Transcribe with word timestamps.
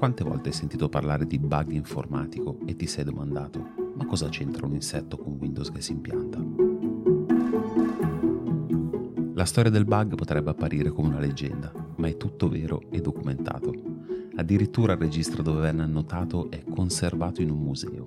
Quante 0.00 0.24
volte 0.24 0.48
hai 0.48 0.54
sentito 0.54 0.88
parlare 0.88 1.26
di 1.26 1.38
bug 1.38 1.72
informatico 1.72 2.56
e 2.64 2.74
ti 2.74 2.86
sei 2.86 3.04
domandato 3.04 3.90
ma 3.96 4.06
cosa 4.06 4.30
c'entra 4.30 4.64
un 4.64 4.72
insetto 4.72 5.18
con 5.18 5.36
Windows 5.38 5.70
che 5.70 5.82
si 5.82 5.92
impianta? 5.92 6.42
La 9.34 9.44
storia 9.44 9.70
del 9.70 9.84
bug 9.84 10.14
potrebbe 10.14 10.48
apparire 10.48 10.88
come 10.88 11.08
una 11.08 11.18
leggenda, 11.18 11.70
ma 11.96 12.08
è 12.08 12.16
tutto 12.16 12.48
vero 12.48 12.80
e 12.88 13.02
documentato. 13.02 13.74
Addirittura 14.36 14.94
il 14.94 15.00
registro 15.00 15.42
dove 15.42 15.60
venne 15.60 15.82
annotato 15.82 16.50
è 16.50 16.64
conservato 16.64 17.42
in 17.42 17.50
un 17.50 17.58
museo. 17.58 18.04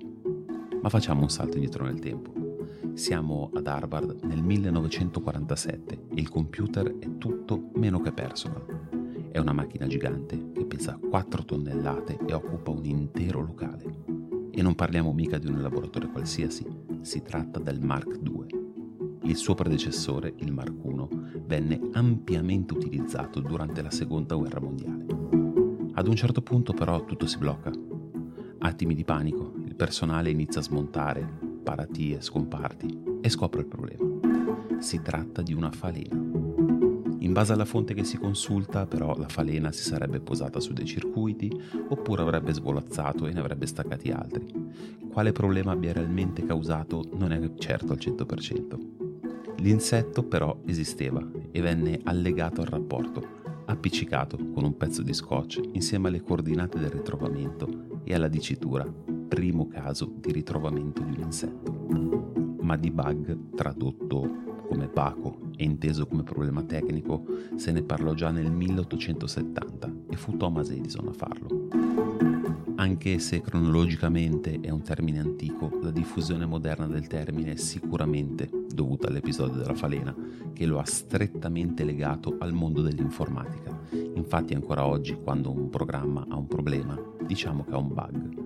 Ma 0.82 0.88
facciamo 0.88 1.22
un 1.22 1.30
salto 1.30 1.58
indietro 1.58 1.84
nel 1.84 2.00
tempo. 2.00 2.32
Siamo 2.94 3.52
ad 3.54 3.68
Harvard 3.68 4.24
nel 4.24 4.42
1947 4.42 6.06
e 6.12 6.20
il 6.20 6.28
computer 6.28 6.98
è 6.98 7.18
tutto 7.18 7.70
meno 7.74 8.00
che 8.00 8.10
personal. 8.10 8.93
È 9.34 9.40
una 9.40 9.52
macchina 9.52 9.88
gigante 9.88 10.52
che 10.52 10.64
pesa 10.64 10.96
4 10.96 11.44
tonnellate 11.44 12.18
e 12.24 12.32
occupa 12.34 12.70
un 12.70 12.84
intero 12.84 13.40
locale. 13.40 13.82
E 14.52 14.62
non 14.62 14.76
parliamo 14.76 15.12
mica 15.12 15.38
di 15.38 15.48
un 15.48 15.60
laboratorio 15.60 16.08
qualsiasi, 16.08 16.64
si 17.00 17.20
tratta 17.20 17.58
del 17.58 17.80
Mark 17.80 18.20
II. 18.22 18.46
Il 19.22 19.34
suo 19.34 19.54
predecessore, 19.54 20.34
il 20.36 20.52
Mark 20.52 20.72
I, 20.84 21.08
venne 21.46 21.80
ampiamente 21.94 22.74
utilizzato 22.74 23.40
durante 23.40 23.82
la 23.82 23.90
Seconda 23.90 24.36
Guerra 24.36 24.60
Mondiale. 24.60 25.04
Ad 25.94 26.06
un 26.06 26.14
certo 26.14 26.40
punto 26.40 26.72
però 26.72 27.04
tutto 27.04 27.26
si 27.26 27.38
blocca. 27.38 27.72
Attimi 28.58 28.94
di 28.94 29.02
panico, 29.02 29.52
il 29.64 29.74
personale 29.74 30.30
inizia 30.30 30.60
a 30.60 30.64
smontare, 30.64 31.28
paratie, 31.60 32.20
scomparti 32.20 33.18
e 33.20 33.28
scopre 33.28 33.62
il 33.62 33.66
problema. 33.66 34.78
Si 34.78 35.02
tratta 35.02 35.42
di 35.42 35.54
una 35.54 35.72
falena. 35.72 36.43
In 37.24 37.32
base 37.32 37.54
alla 37.54 37.64
fonte 37.64 37.94
che 37.94 38.04
si 38.04 38.18
consulta, 38.18 38.86
però, 38.86 39.16
la 39.16 39.28
falena 39.28 39.72
si 39.72 39.82
sarebbe 39.82 40.20
posata 40.20 40.60
su 40.60 40.74
dei 40.74 40.84
circuiti 40.84 41.50
oppure 41.88 42.20
avrebbe 42.20 42.52
svolazzato 42.52 43.26
e 43.26 43.32
ne 43.32 43.40
avrebbe 43.40 43.64
staccati 43.64 44.10
altri. 44.10 44.46
Quale 45.10 45.32
problema 45.32 45.72
abbia 45.72 45.94
realmente 45.94 46.44
causato 46.44 47.08
non 47.14 47.32
è 47.32 47.54
certo 47.54 47.92
al 47.92 47.98
100%. 47.98 48.78
L'insetto 49.56 50.22
però 50.22 50.60
esisteva 50.66 51.26
e 51.50 51.62
venne 51.62 51.98
allegato 52.04 52.60
al 52.60 52.66
rapporto, 52.66 53.26
appiccicato 53.64 54.36
con 54.52 54.64
un 54.64 54.76
pezzo 54.76 55.00
di 55.00 55.14
scotch 55.14 55.62
insieme 55.72 56.08
alle 56.08 56.20
coordinate 56.20 56.78
del 56.78 56.90
ritrovamento 56.90 58.02
e 58.04 58.12
alla 58.12 58.28
dicitura 58.28 58.84
primo 58.84 59.66
caso 59.68 60.12
di 60.14 60.30
ritrovamento 60.30 61.00
di 61.00 61.14
un 61.16 61.22
insetto. 61.22 61.72
Ma 62.60 62.76
di 62.76 62.90
bug 62.90 63.54
tradotto 63.54 64.53
come 64.74 64.88
Baco 64.88 65.38
e 65.56 65.62
inteso 65.62 66.04
come 66.06 66.24
problema 66.24 66.64
tecnico 66.64 67.24
se 67.54 67.70
ne 67.70 67.82
parlò 67.82 68.12
già 68.12 68.32
nel 68.32 68.50
1870 68.50 69.92
e 70.10 70.16
fu 70.16 70.36
Thomas 70.36 70.68
Edison 70.70 71.06
a 71.06 71.12
farlo. 71.12 71.68
Anche 72.76 73.20
se 73.20 73.40
cronologicamente 73.40 74.58
è 74.60 74.70
un 74.70 74.82
termine 74.82 75.20
antico, 75.20 75.70
la 75.80 75.92
diffusione 75.92 76.44
moderna 76.44 76.88
del 76.88 77.06
termine 77.06 77.52
è 77.52 77.56
sicuramente 77.56 78.50
dovuta 78.68 79.06
all'episodio 79.06 79.60
della 79.60 79.74
falena, 79.74 80.12
che 80.52 80.66
lo 80.66 80.80
ha 80.80 80.84
strettamente 80.84 81.84
legato 81.84 82.36
al 82.40 82.52
mondo 82.52 82.82
dell'informatica. 82.82 83.78
Infatti 84.14 84.54
ancora 84.54 84.84
oggi, 84.84 85.16
quando 85.22 85.52
un 85.52 85.70
programma 85.70 86.26
ha 86.28 86.36
un 86.36 86.48
problema, 86.48 87.00
diciamo 87.24 87.64
che 87.64 87.74
ha 87.74 87.78
un 87.78 87.88
bug. 87.88 88.43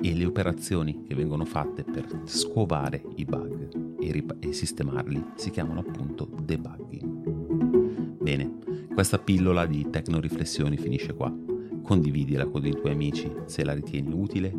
E 0.00 0.14
le 0.14 0.24
operazioni 0.24 1.02
che 1.02 1.14
vengono 1.14 1.44
fatte 1.44 1.82
per 1.82 2.22
scovare 2.24 3.02
i 3.16 3.24
bug 3.24 3.96
e, 4.00 4.12
rip- 4.12 4.36
e 4.38 4.52
sistemarli 4.52 5.24
si 5.34 5.50
chiamano 5.50 5.80
appunto 5.80 6.28
debugging. 6.42 7.34
Bene, 8.22 8.58
questa 8.92 9.18
pillola 9.18 9.66
di 9.66 9.88
tecnoriflessioni 9.90 10.76
finisce 10.76 11.14
qua. 11.14 11.34
Condividila 11.82 12.46
con 12.46 12.64
i 12.66 12.74
tuoi 12.74 12.92
amici 12.92 13.30
se 13.46 13.64
la 13.64 13.72
ritieni 13.72 14.12
utile, 14.12 14.52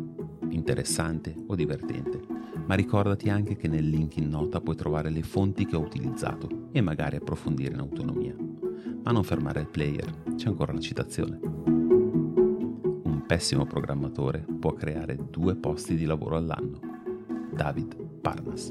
interessante 0.50 1.34
o 1.46 1.54
divertente. 1.54 2.20
Ma 2.66 2.74
ricordati 2.74 3.28
anche 3.30 3.56
che 3.56 3.68
nel 3.68 3.88
link 3.88 4.16
in 4.16 4.28
nota 4.28 4.60
puoi 4.60 4.76
trovare 4.76 5.10
le 5.10 5.22
fonti 5.22 5.66
che 5.66 5.76
ho 5.76 5.80
utilizzato 5.80 6.68
e 6.72 6.80
magari 6.80 7.16
approfondire 7.16 7.74
in 7.74 7.80
autonomia. 7.80 8.34
Ma 9.02 9.12
non 9.12 9.24
fermare 9.24 9.60
il 9.60 9.68
player, 9.68 10.34
c'è 10.36 10.48
ancora 10.48 10.72
la 10.72 10.80
citazione. 10.80 11.77
Pessimo 13.28 13.66
programmatore 13.66 14.42
può 14.58 14.72
creare 14.72 15.14
due 15.30 15.54
posti 15.54 15.96
di 15.96 16.06
lavoro 16.06 16.36
all'anno. 16.36 16.80
David 17.52 17.94
Parnas. 18.22 18.68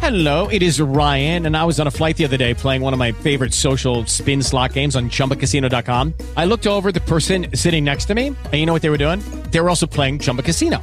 Hello, 0.00 0.48
it 0.48 0.62
is 0.62 0.80
Ryan, 0.80 1.44
and 1.44 1.54
I 1.54 1.64
was 1.64 1.78
on 1.78 1.86
a 1.86 1.90
flight 1.90 2.16
the 2.16 2.24
other 2.24 2.38
day 2.38 2.54
playing 2.54 2.80
one 2.80 2.94
of 2.94 2.98
my 2.98 3.12
favorite 3.12 3.52
social 3.52 4.06
spin 4.06 4.42
slot 4.42 4.72
games 4.72 4.96
on 4.96 5.10
chumbacasino.com. 5.10 6.14
I 6.36 6.46
looked 6.46 6.66
over 6.66 6.92
the 6.92 7.00
person 7.00 7.54
sitting 7.54 7.84
next 7.84 8.06
to 8.06 8.14
me, 8.14 8.28
and 8.28 8.54
you 8.54 8.64
know 8.64 8.72
what 8.72 8.80
they 8.80 8.90
were 8.90 8.96
doing? 8.96 9.20
They 9.50 9.60
were 9.60 9.68
also 9.68 9.86
playing 9.86 10.20
Chumba 10.20 10.42
Casino. 10.42 10.82